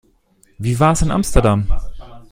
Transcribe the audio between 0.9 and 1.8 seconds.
in Amsterdam?